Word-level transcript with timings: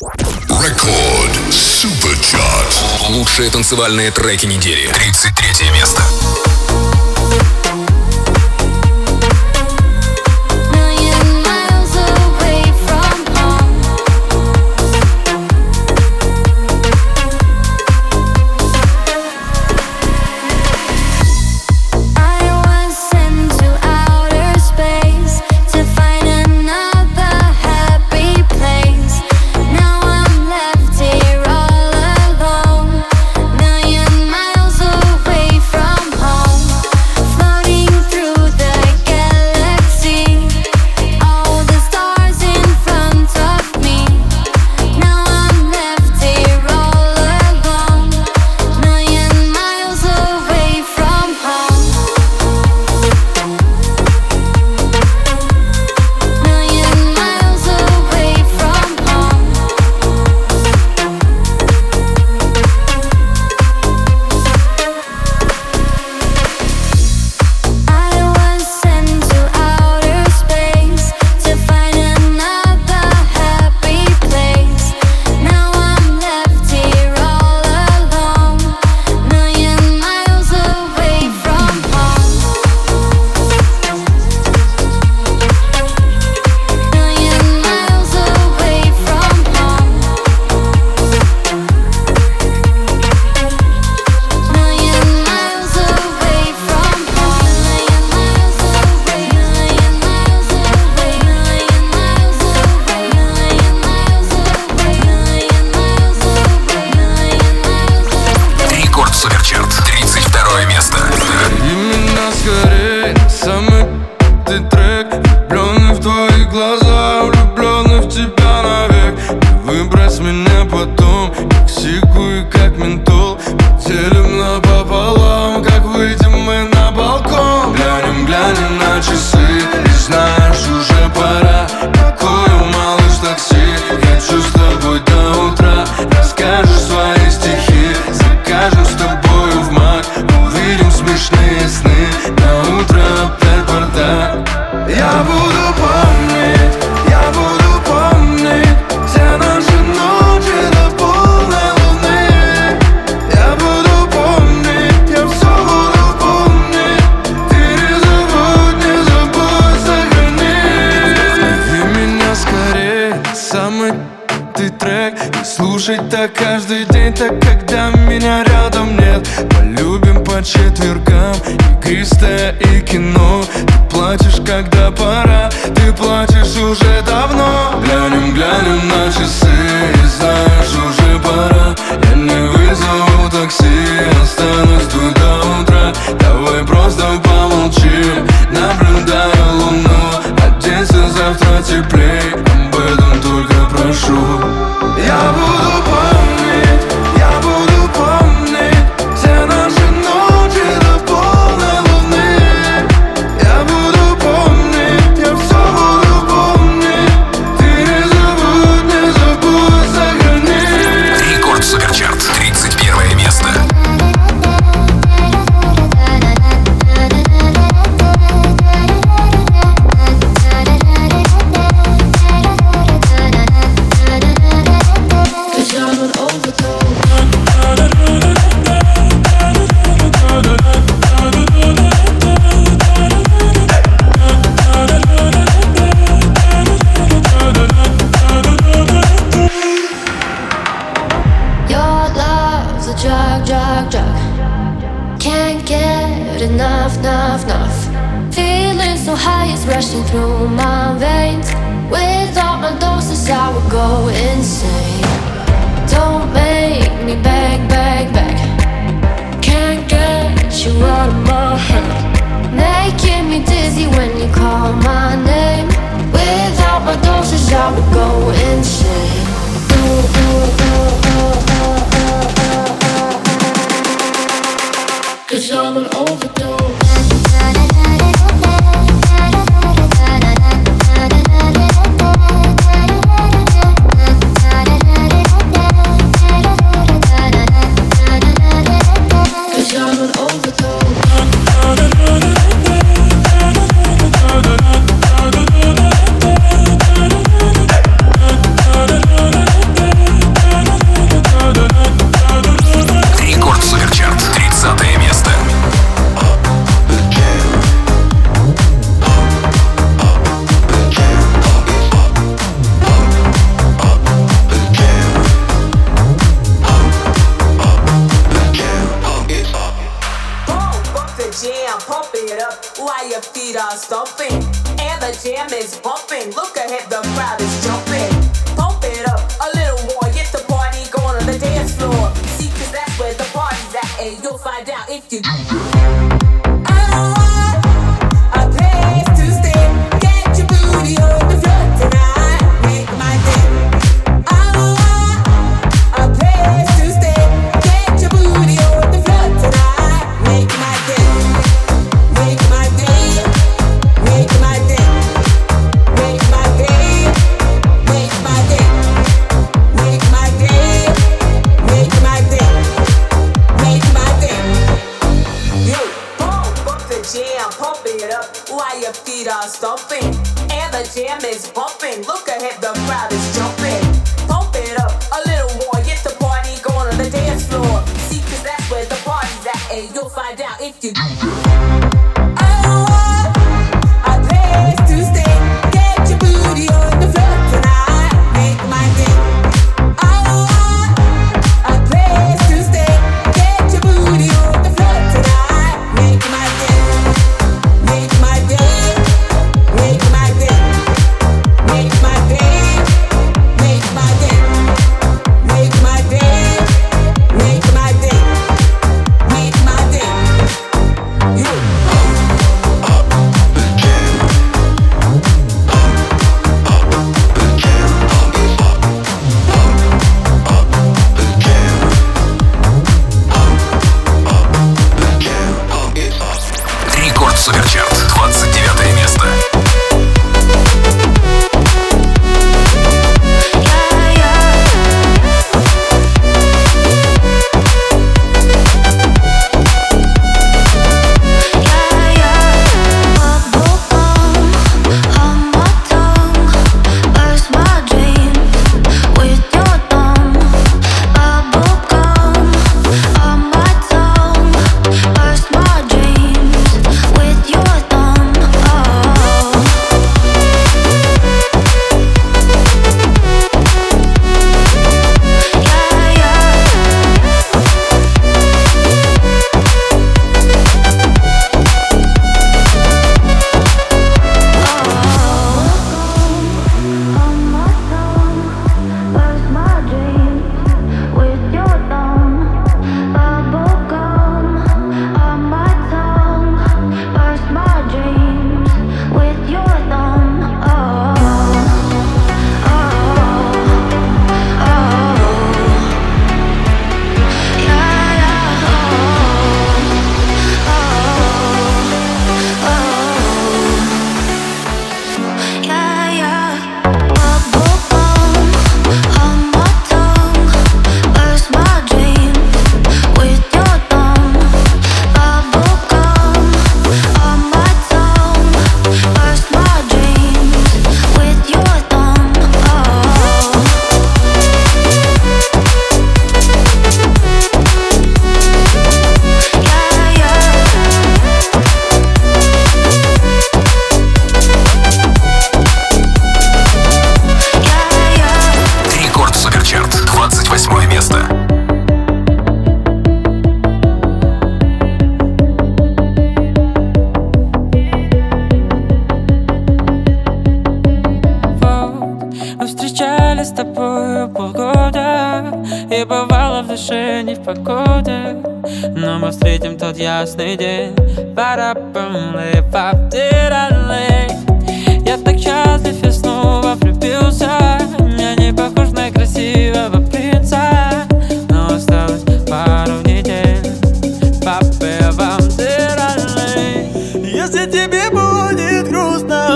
Рекорд 0.00 1.52
Суперчарт. 1.52 2.84
Лучшие 3.08 3.50
танцевальные 3.50 4.12
треки 4.12 4.46
недели. 4.46 4.86
33 4.92 5.70
место. 5.72 6.02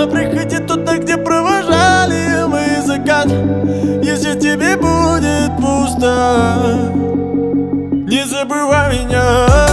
Приходи 0.07 0.57
туда, 0.59 0.97
где 0.97 1.17
провожали 1.17 2.45
мы 2.47 2.81
закат. 2.85 3.27
Если 4.03 4.37
тебе 4.39 4.75
будет 4.75 5.55
пусто 5.57 6.91
Не 8.07 8.25
забывай 8.25 9.05
меня. 9.05 9.72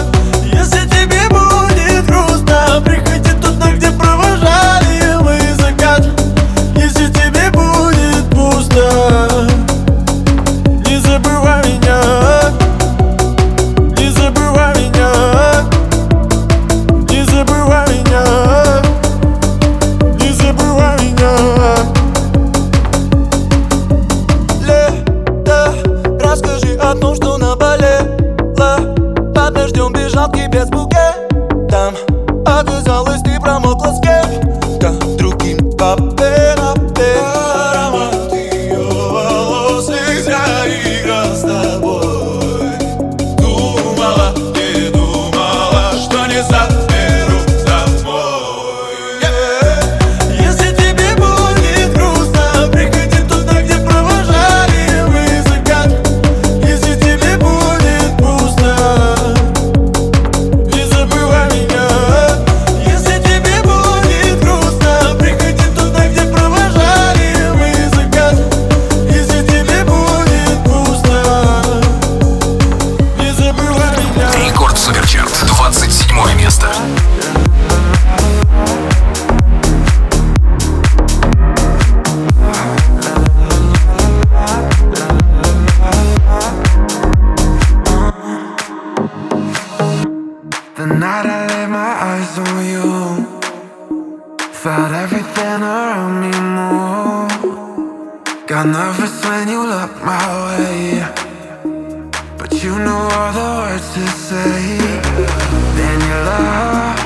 Then 105.77 105.99
your 106.09 106.23
love 106.31 106.99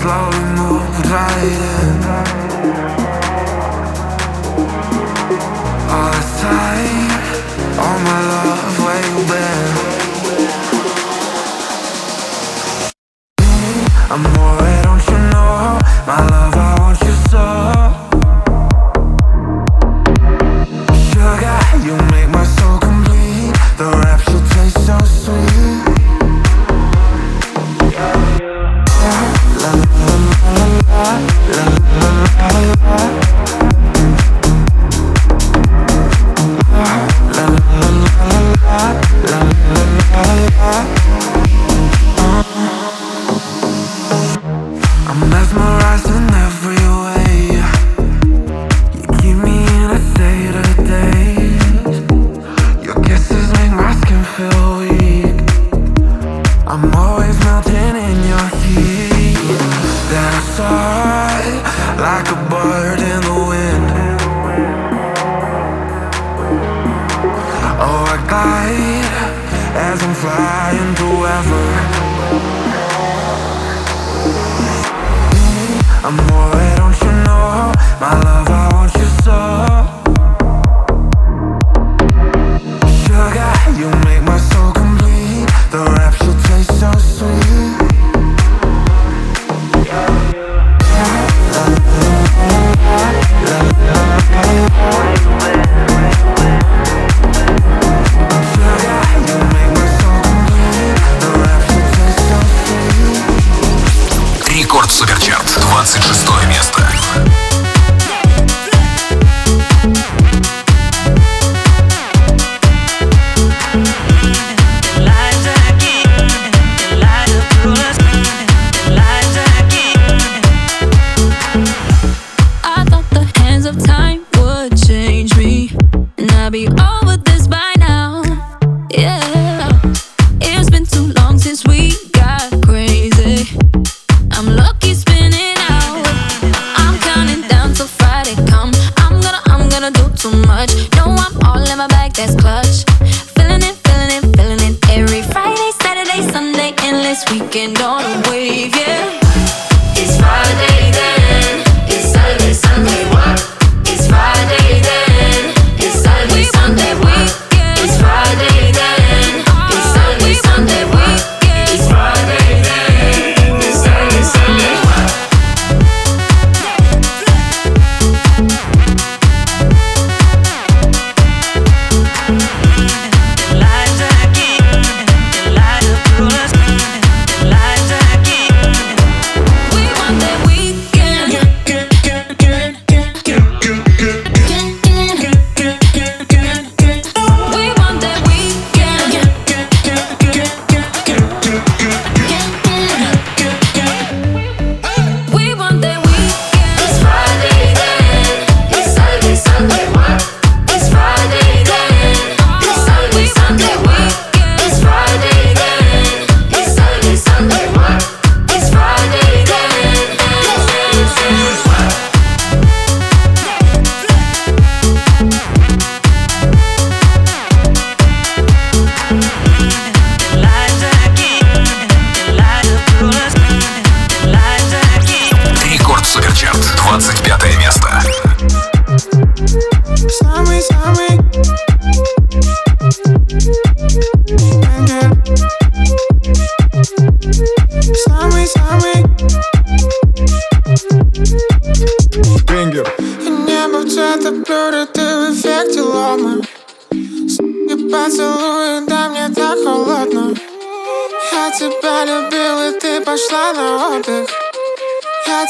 slowly 0.00 0.44
moved 0.58 1.06
right 1.06 1.44
in. 1.44 1.88
All 5.90 6.10
the 6.16 6.24
time, 6.42 7.10
all 7.78 7.98
my 8.00 8.20
love. 8.30 8.57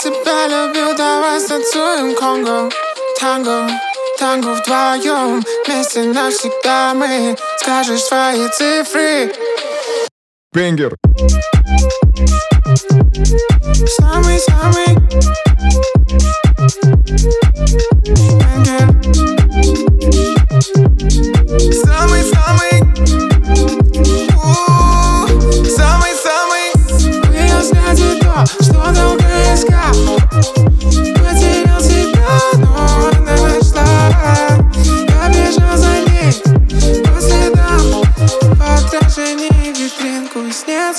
тебя 0.02 0.46
любил, 0.46 0.96
давай 0.96 1.40
станцуем 1.40 2.14
конго 2.14 2.70
Танго, 3.18 3.68
танго 4.18 4.54
вдвоем, 4.54 5.42
вместе 5.66 6.02
навсегда 6.04 6.94
мы 6.94 7.36
Скажешь 7.58 8.02
свои 8.02 8.48
цифры 8.48 9.32
Бенгер 10.52 10.94
Самый-самый 13.98 14.98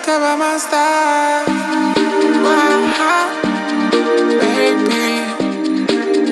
Step 0.10 0.22
by 0.22 0.36
my 0.38 0.58
side, 0.58 1.46
baby. 4.42 5.06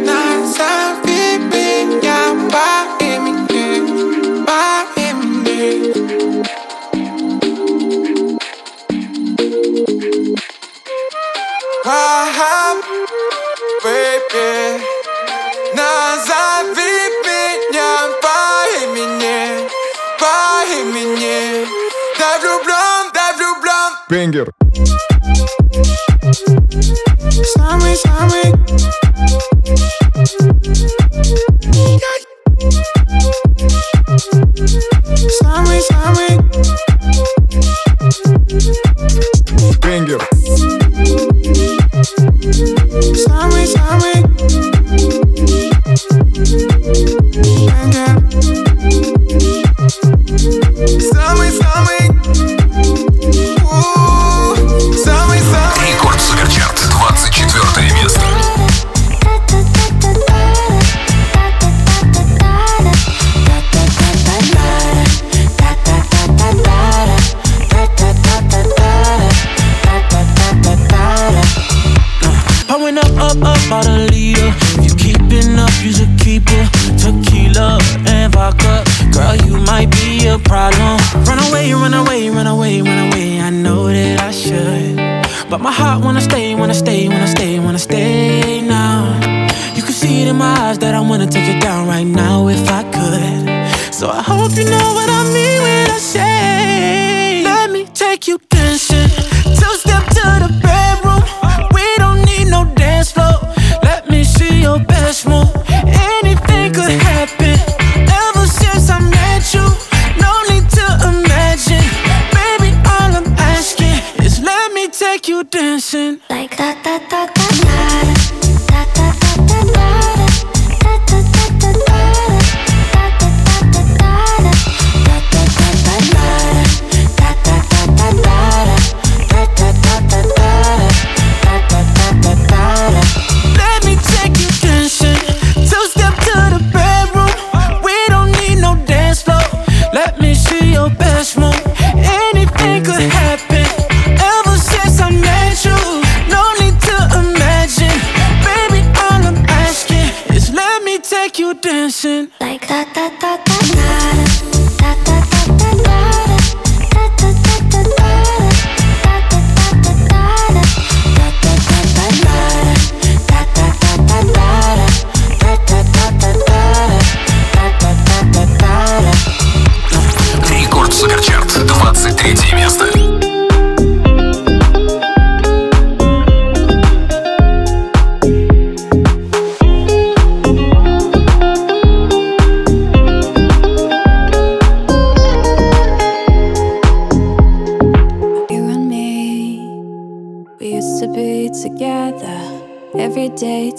Nights 0.03 0.57
I'm 0.59 1.03
feeling, 1.03 2.01
yeah, 2.01 2.33
by 2.53 2.97
me, 2.99 4.45
by 4.47 4.83
me. 5.43 5.93
Wow. 11.85 12.66
Пенгер. 24.09 24.53
Самый-самый. 27.57 28.53
Самый-самый. 35.41 36.37
Пенгер. 39.81 40.76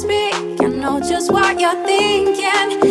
I 0.00 0.68
know 0.80 1.00
just 1.00 1.32
what 1.32 1.58
you're 1.58 1.74
thinking. 1.84 2.87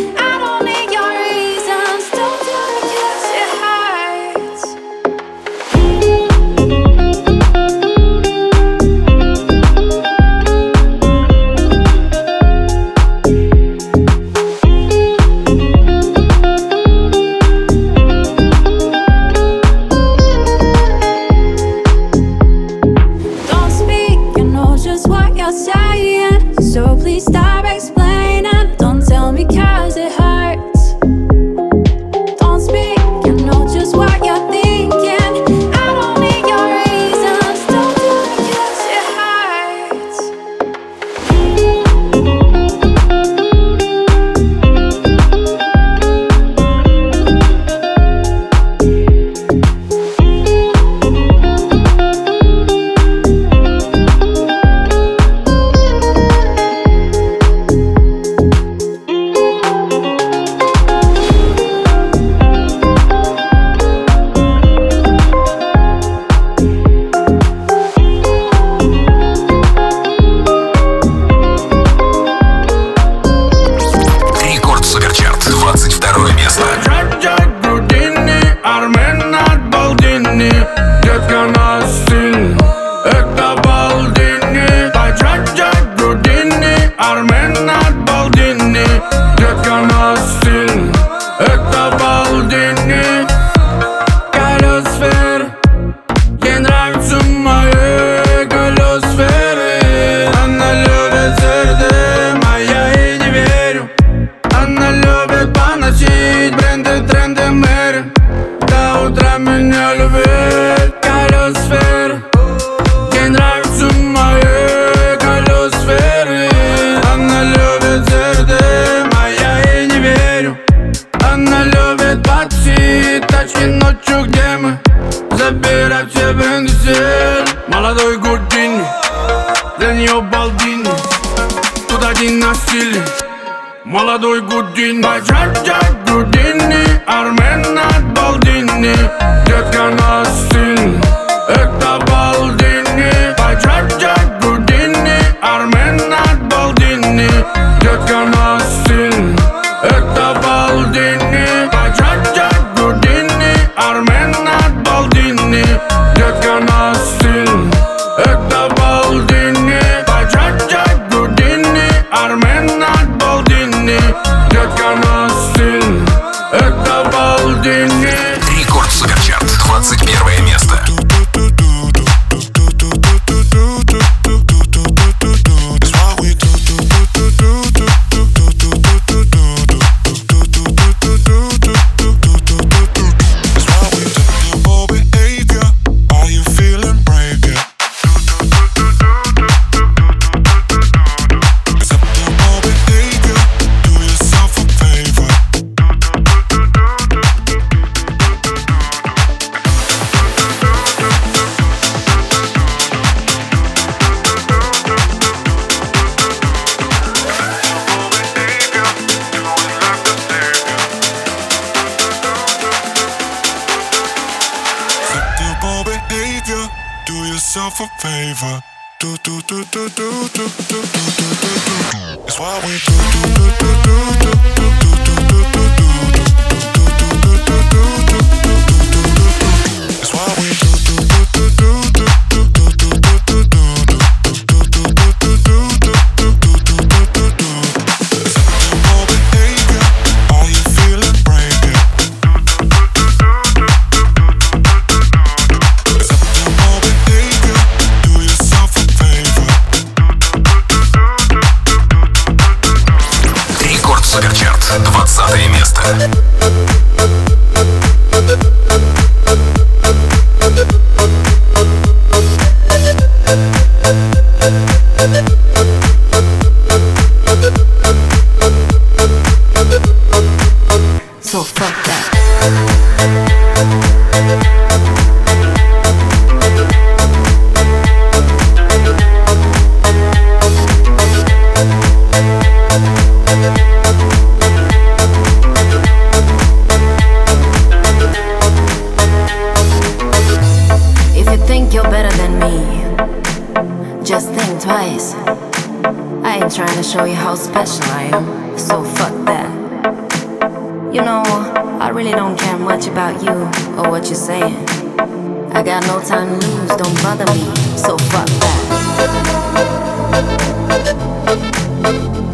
got 305.80 305.88
no 305.88 306.00
time 306.08 306.40
to 306.40 306.48
lose, 306.48 306.70
don't 306.70 307.04
bother 307.04 307.26
me, 307.34 307.44
so 307.78 307.98
fuck 308.10 308.26
that. 308.26 308.60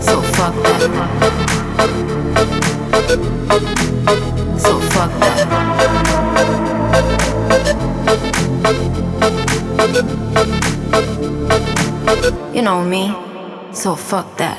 So 0.01 0.21
fuck 0.21 0.53
that. 0.63 0.79
So 4.57 4.79
fuck 4.79 5.11
that. 5.19 5.47
You 12.55 12.61
know 12.61 12.81
me, 12.83 13.13
so 13.73 13.95
fuck 13.95 14.37
that. 14.37 14.52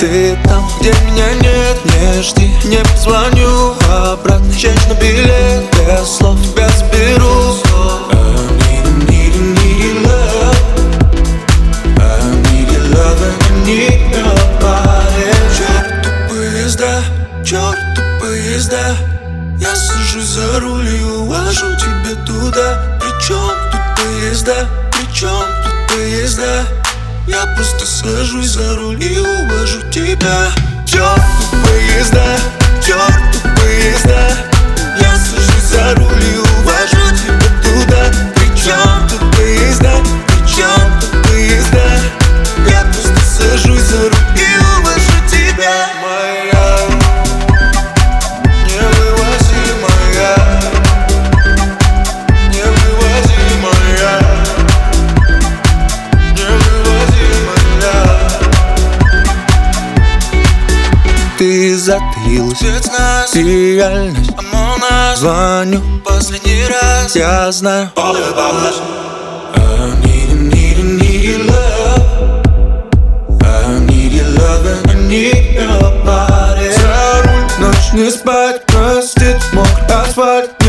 Ты 0.00 0.38
там, 0.44 0.68
где 0.80 0.92
меня 1.06 1.32
нет, 1.40 1.78
не 1.84 2.22
жди. 2.22 2.50
Не 2.64 2.78
позвоню 2.78 3.74
обратно, 3.88 4.52
чеч 4.54 4.78
на 4.88 4.94
билет 4.94 5.64
Без 5.72 6.08
слов 6.08 6.38
тебя 6.42 6.68
заберу 6.70 7.44
Черт 17.44 17.76
поезда 18.20 18.96
Я 19.60 19.76
сижу 19.76 20.22
за 20.22 20.60
руль 20.60 20.88
и 20.88 21.04
увожу 21.04 21.66
тебя 21.76 22.14
туда 22.24 22.98
Причем 22.98 23.52
тут 23.70 23.80
поезда, 24.02 24.66
причем 24.90 25.44
тут 25.62 25.94
поезда 25.94 26.64
Я 27.28 27.44
просто 27.54 27.84
сажусь 27.84 28.46
за 28.46 28.76
руль 28.76 29.04
и 29.04 29.18
увожу 29.18 29.33
다 30.24 30.63
реальность. 63.42 64.30
Звоню. 65.16 65.80
последний 66.04 66.66
раз. 66.66 67.14
Я 67.16 67.50
знаю. 67.52 67.90
All 67.96 68.14
about 68.16 68.54
love. 68.54 68.80
I 69.56 69.58
need, 70.02 70.30
I 70.30 70.34
need, 70.50 70.78
I 70.78 70.82
need 70.82 71.24
your 71.24 71.40
love. 71.44 72.04
I 73.42 73.78
need 73.86 74.12
your 74.12 74.28
love 74.38 74.66
and 74.66 74.90
I 74.90 74.94
need 75.08 75.54
your 75.54 76.04
body. 76.04 76.70
За 76.72 77.22
руль, 77.24 78.00
не 78.00 78.10
спать. 78.10 78.64
Простит, 78.66 79.36
мокрый 79.52 80.02
асфальт. 80.02 80.63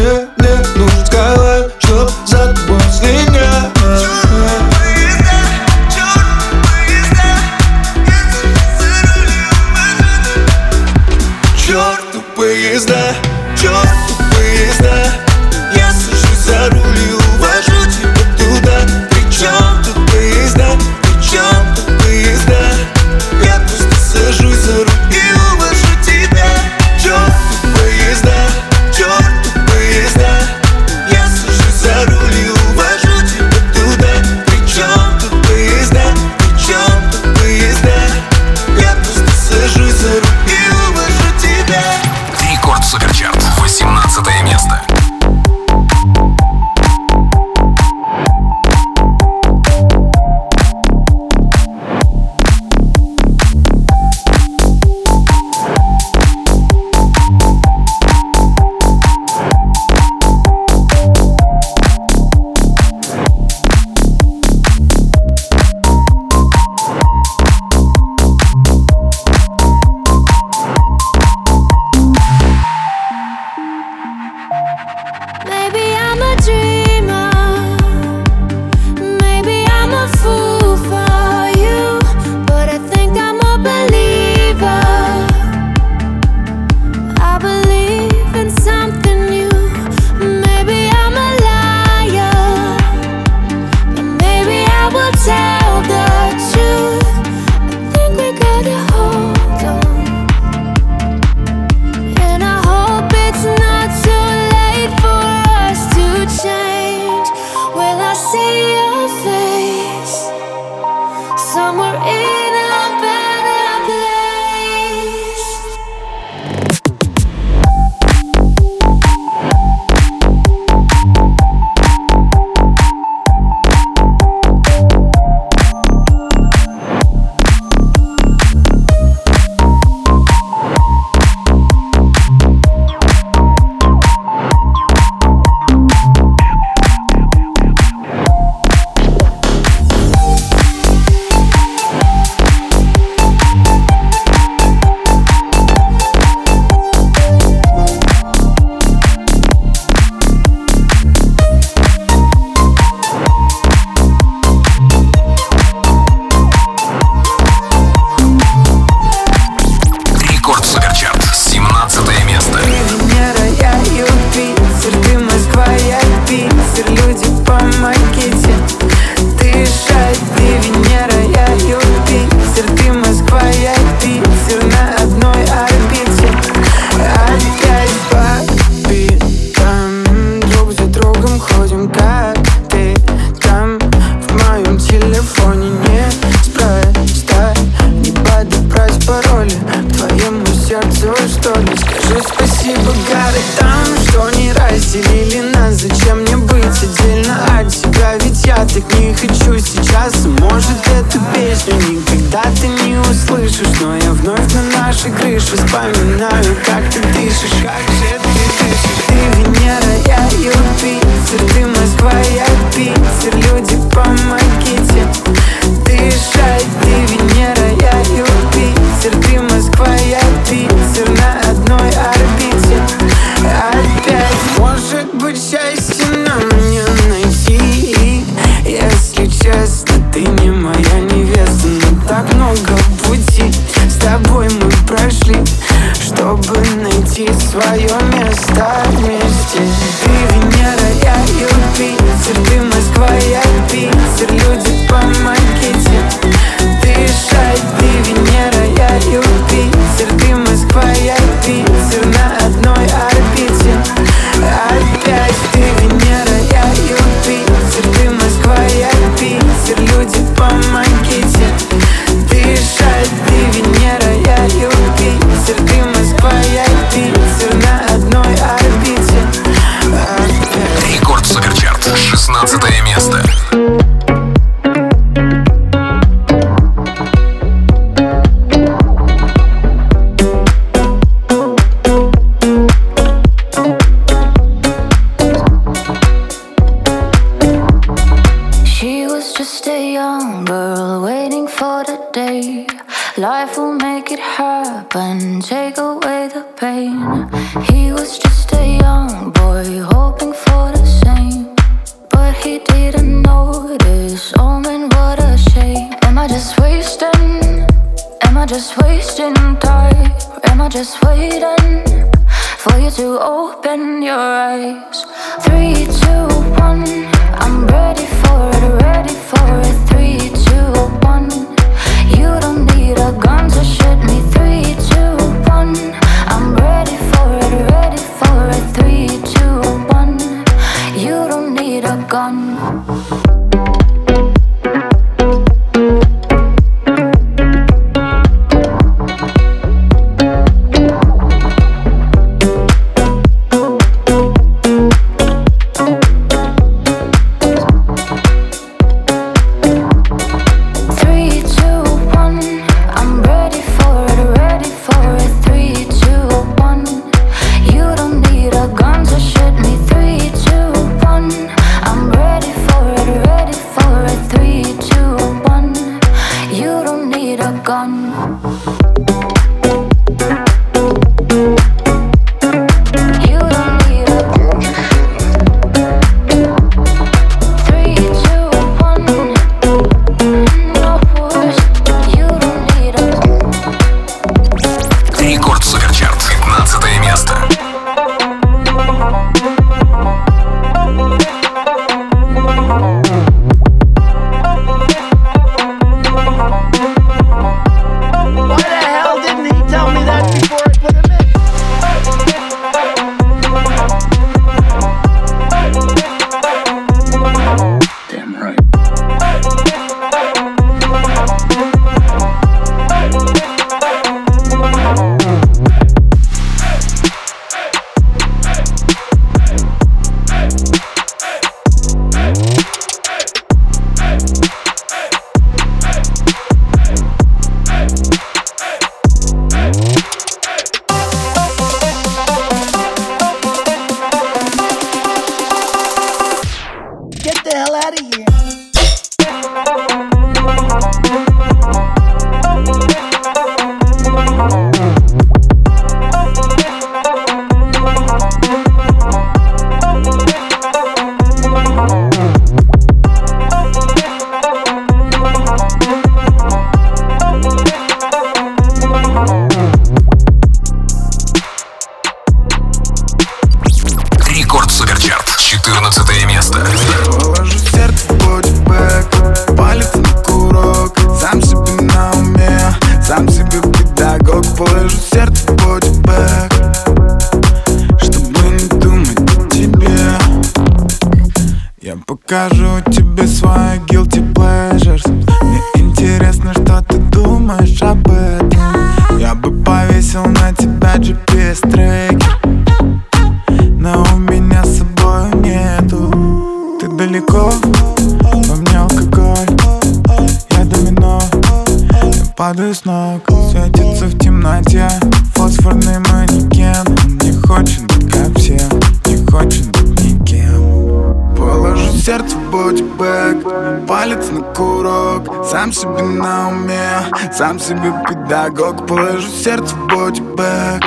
падаю 502.35 502.73
с 502.73 502.85
ног 502.85 503.21
Светится 503.49 504.05
в 504.05 504.17
темноте. 504.19 504.87
Фосфорный 505.35 505.99
манекен 505.99 506.85
Он 506.87 507.17
не 507.19 507.31
хочет 507.41 507.81
быть 507.83 508.11
как 508.11 508.37
все 508.37 508.59
Не 509.05 509.25
хочет 509.25 509.67
быть 509.71 510.01
никем. 510.01 511.35
Положу 511.35 511.91
сердце 511.91 512.35
в 512.35 512.51
бодибэк 512.51 513.87
Палец 513.87 514.29
на 514.31 514.41
курок. 514.53 515.45
Сам 515.49 515.71
себе 515.71 516.03
на 516.03 516.49
уме 516.49 517.05
Сам 517.31 517.59
себе 517.59 517.93
педагог. 518.07 518.85
Положу 518.85 519.29
сердце 519.29 519.75
в 519.75 519.87
бодибэк 519.87 520.83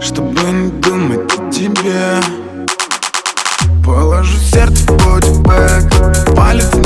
Чтобы 0.00 0.40
не 0.52 0.70
думать 0.80 1.32
о 1.32 1.50
тебе. 1.50 2.20
Положу 3.84 4.38
сердце 4.38 4.84
в 4.84 4.96
бодибэк 5.04 6.34
Палец 6.36 6.72
на 6.74 6.85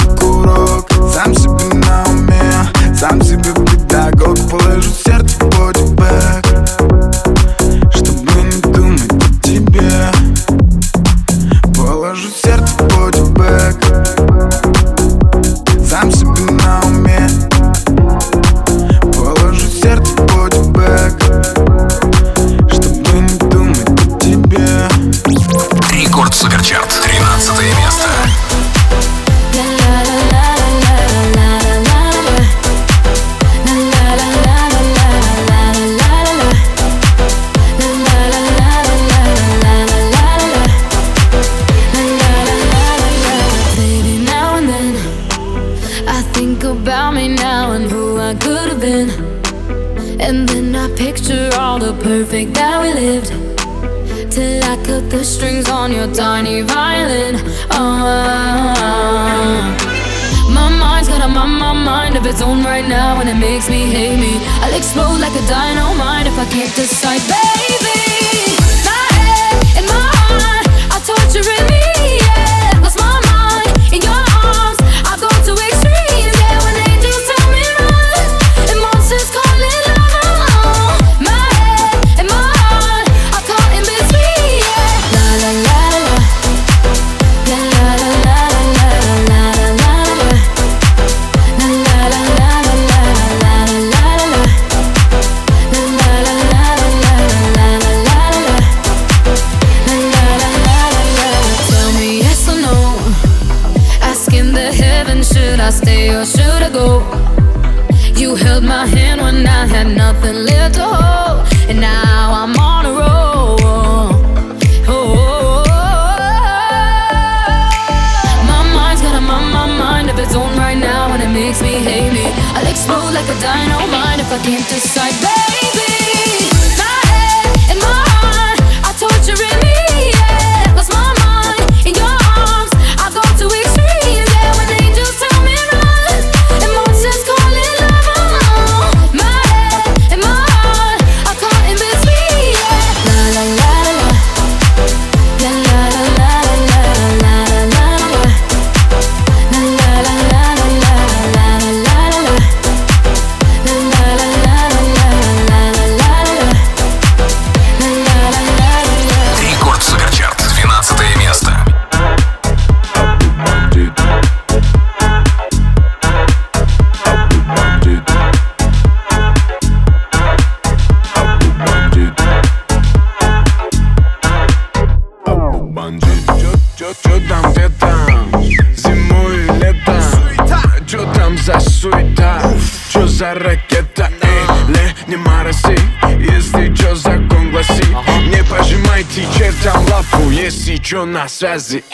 связи. 191.30 191.84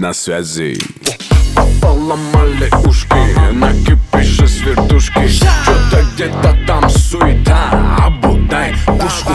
на 0.00 0.12
связи. 0.12 0.78
Поломали 1.80 2.70
ушки, 2.86 3.50
накипишь 3.52 4.38
из 4.40 4.60
вертушки 4.60 5.26
Что-то 5.28 6.04
где-то 6.12 6.58
там 6.66 6.90
суета, 6.90 7.96
обутай 7.98 8.74
пушку 8.86 9.32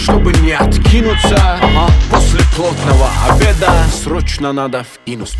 чтобы 0.00 0.32
не 0.32 0.52
откинуться 0.52 1.36
ага. 1.36 1.90
После 2.10 2.40
плотного 2.56 3.08
обеда 3.28 3.70
срочно 4.02 4.52
надо 4.52 4.84
в 4.84 4.98
инус. 5.06 5.36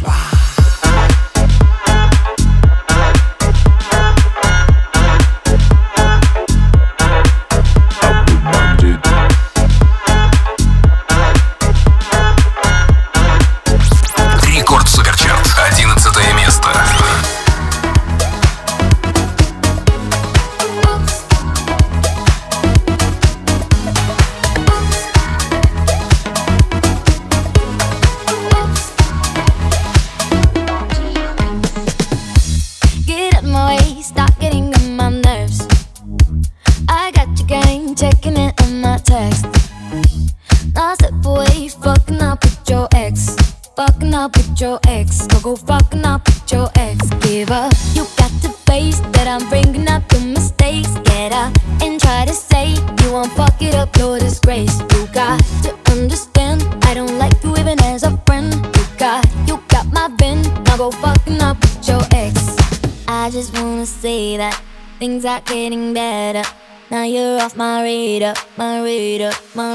my 68.56 68.82
read 68.82 69.22
my 69.54 69.69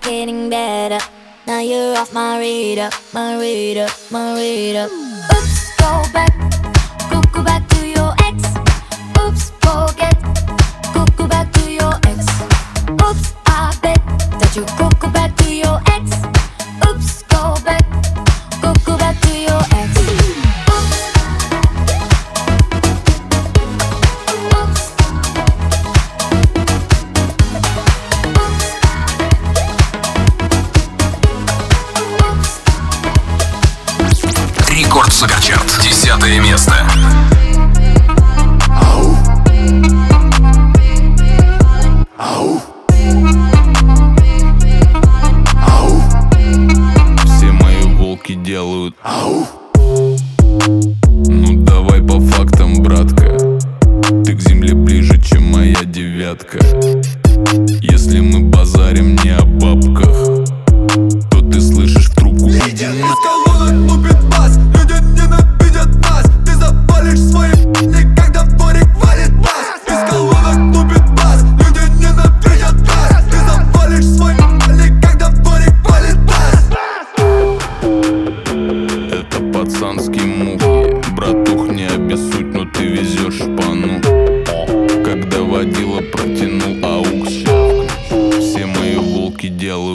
getting 0.00 0.50
better. 0.50 0.98
Now 1.46 1.60
you're 1.60 1.96
off 1.96 2.12
my 2.12 2.38
radar, 2.38 2.90
my 3.12 3.38
radar, 3.38 3.88
my 4.10 4.34
radar. 4.34 4.86
Oops, 4.86 5.76
go 5.76 6.02
back. 6.12 6.39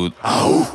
du. 0.10 0.16
Au! 0.24 0.75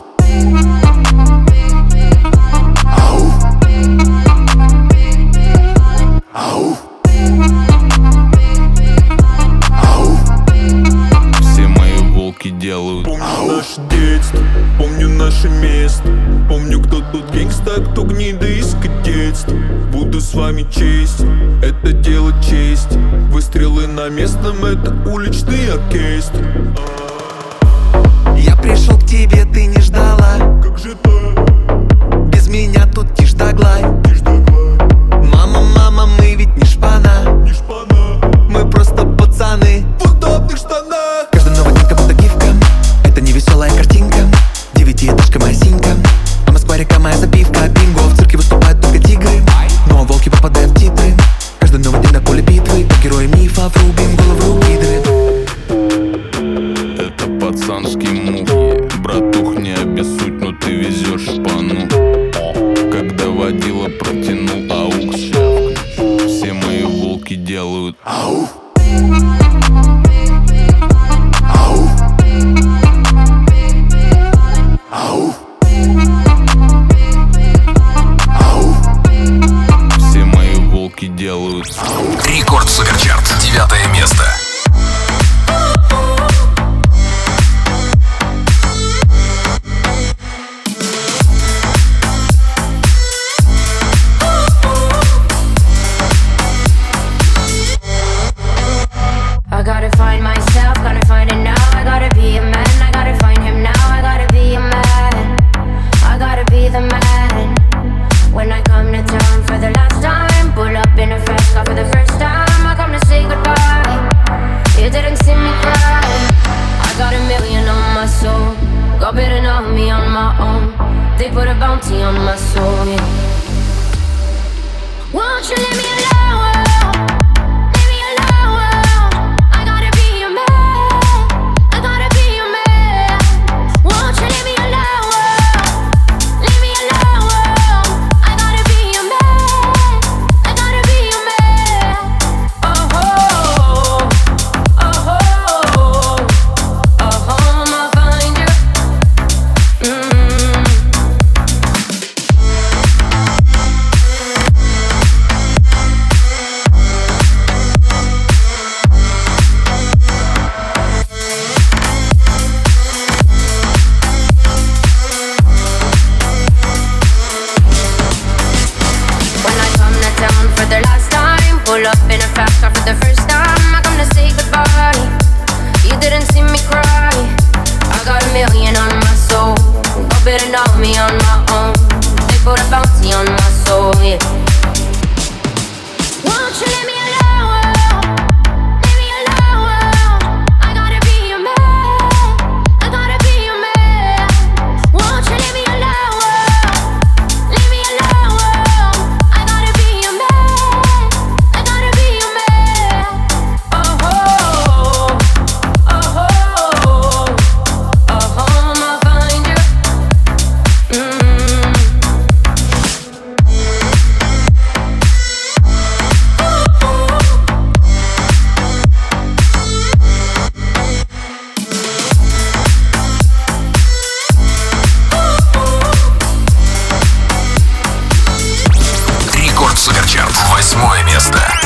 Восьмое 230.70 231.02
место. 231.02 231.59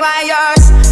buy 0.00 0.22
yours. 0.24 0.89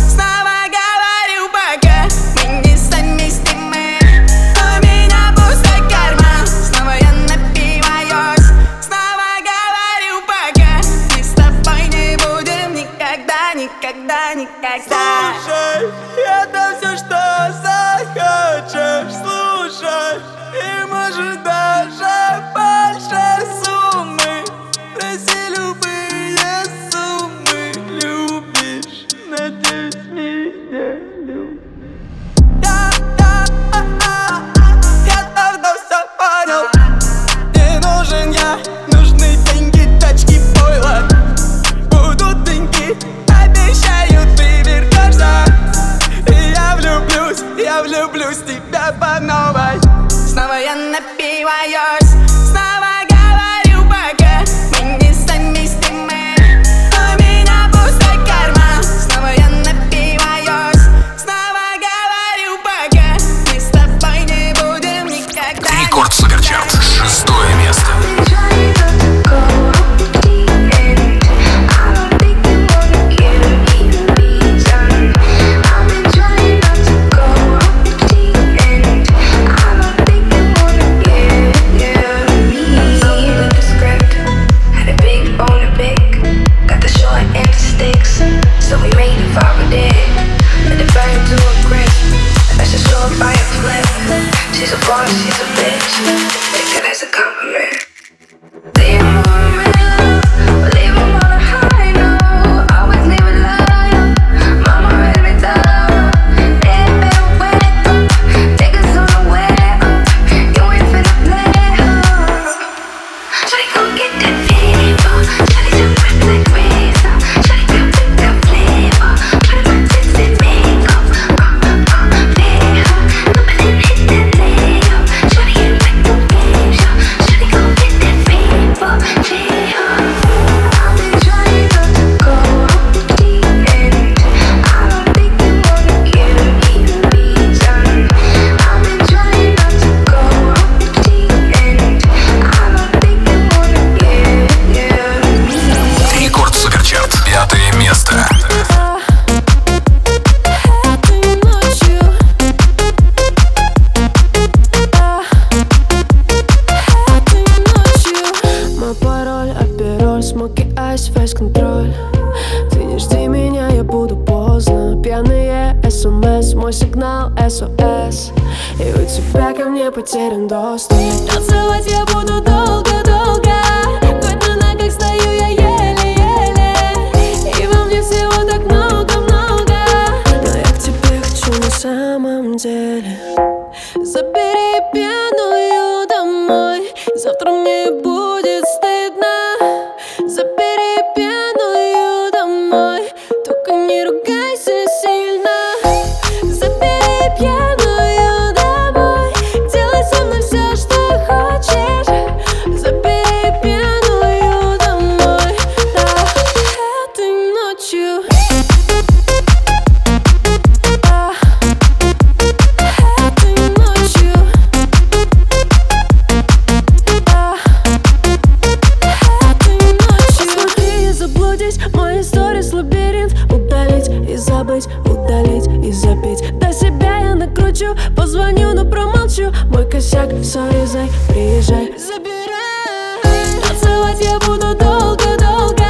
косяк 230.09 230.31
Сорезай, 230.45 231.11
приезжай. 231.29 231.93
Забирай. 231.99 233.61
Танцевать 233.63 234.21
я 234.21 234.39
буду 234.39 234.75
долго-долго 234.75 235.85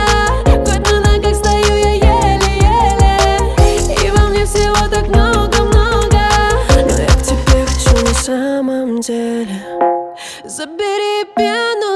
Хоть 0.44 0.90
на 0.90 1.00
ногах 1.00 1.34
стою 1.34 1.74
я 1.76 1.92
еле-еле. 1.92 3.16
И 4.04 4.10
во 4.10 4.28
мне 4.28 4.44
всего 4.44 4.88
так 4.88 5.06
много-много. 5.08 6.20
Но 6.74 7.02
я 7.02 7.06
к 7.06 7.22
тебе 7.22 7.64
хочу 7.66 8.04
на 8.04 8.14
самом 8.14 9.00
деле. 9.00 9.62
Забери 10.44 11.24
пену 11.36 11.87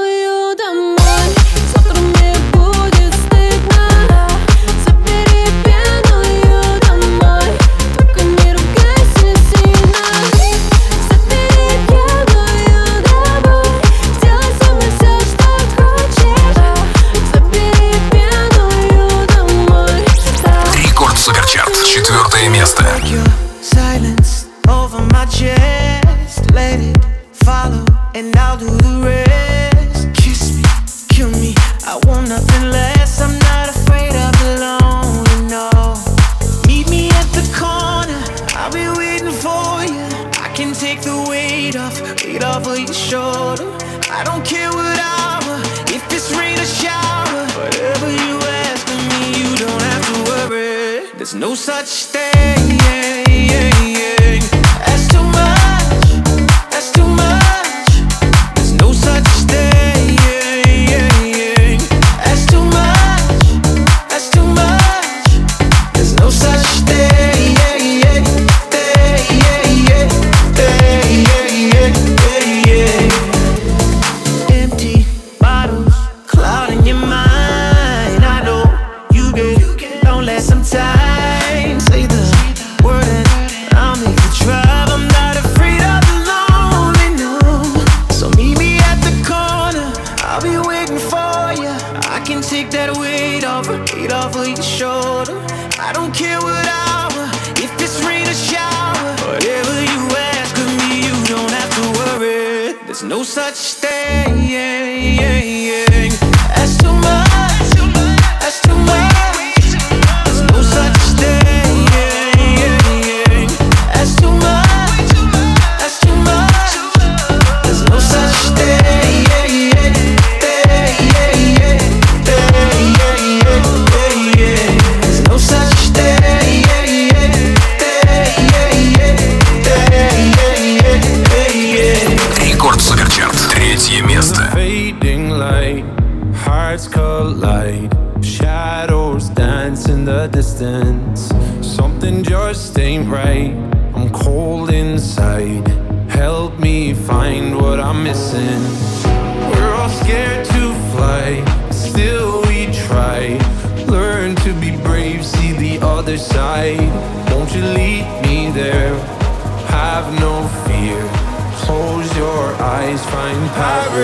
much 103.53 103.82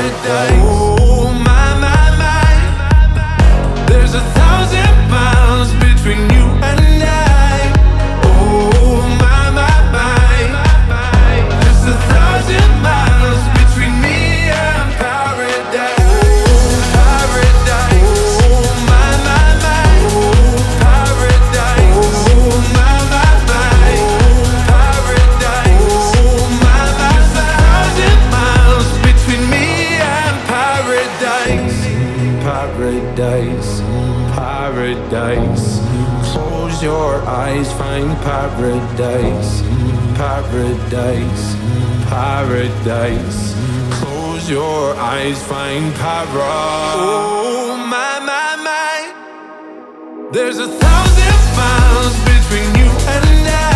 paradise. 0.10 0.79
paradise. 42.84 43.56
Close 43.92 44.50
your 44.50 44.96
eyes, 44.96 45.42
find 45.44 45.94
power. 45.96 46.28
Oh 46.34 47.78
my 47.78 48.20
my 48.20 48.56
my, 48.64 50.30
there's 50.32 50.60
a 50.60 50.68
thousand 50.68 51.58
miles 51.58 52.16
between 52.24 52.76
you 52.76 52.92
and 53.08 53.48
I. 53.48 53.69